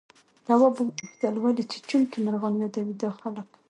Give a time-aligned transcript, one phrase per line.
[0.45, 3.47] تواب وپوښتل ولې چیچونکي مرغان يادوي دا خلک؟